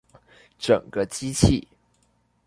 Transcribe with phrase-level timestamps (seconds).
[0.57, 1.67] 整個機器